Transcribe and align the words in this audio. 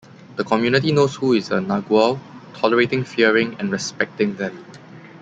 The 0.35 0.43
community 0.43 0.91
knows 0.91 1.13
who 1.13 1.33
is 1.33 1.51
a 1.51 1.59
"nagual", 1.59 2.19
tolerating, 2.55 3.03
fearing 3.03 3.55
and 3.59 3.71
respecting 3.71 4.33
them. 4.35 4.65